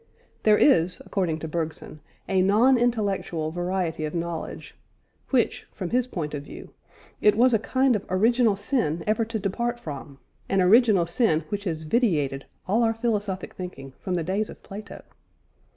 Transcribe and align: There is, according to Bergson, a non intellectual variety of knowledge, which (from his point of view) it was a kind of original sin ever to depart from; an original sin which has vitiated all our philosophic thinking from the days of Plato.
There 0.41 0.57
is, 0.57 0.99
according 1.05 1.37
to 1.41 1.47
Bergson, 1.47 1.99
a 2.27 2.41
non 2.41 2.75
intellectual 2.75 3.51
variety 3.51 4.03
of 4.03 4.15
knowledge, 4.15 4.75
which 5.29 5.67
(from 5.71 5.91
his 5.91 6.07
point 6.07 6.33
of 6.33 6.41
view) 6.41 6.71
it 7.21 7.35
was 7.35 7.53
a 7.53 7.59
kind 7.59 7.95
of 7.95 8.03
original 8.09 8.55
sin 8.55 9.03
ever 9.05 9.23
to 9.25 9.37
depart 9.37 9.79
from; 9.79 10.17
an 10.49 10.59
original 10.59 11.05
sin 11.05 11.43
which 11.49 11.65
has 11.65 11.83
vitiated 11.83 12.45
all 12.67 12.81
our 12.81 12.95
philosophic 12.95 13.53
thinking 13.53 13.93
from 13.99 14.15
the 14.15 14.23
days 14.23 14.49
of 14.49 14.63
Plato. 14.63 15.03